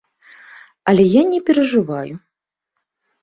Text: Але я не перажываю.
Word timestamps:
Але 0.91 1.03
я 1.09 1.21
не 1.33 1.39
перажываю. 1.49 2.13